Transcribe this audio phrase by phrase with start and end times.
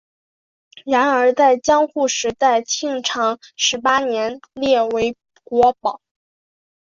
[0.83, 6.01] 然而在江户时代庆长十八年列为国宝。